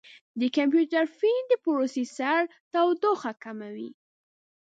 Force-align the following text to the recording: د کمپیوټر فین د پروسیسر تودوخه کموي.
د 0.39 0.41
کمپیوټر 0.57 1.03
فین 1.17 1.41
د 1.47 1.53
پروسیسر 1.63 2.39
تودوخه 2.73 3.31
کموي. 3.43 3.89